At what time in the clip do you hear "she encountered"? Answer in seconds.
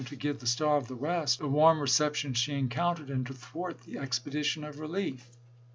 2.33-3.11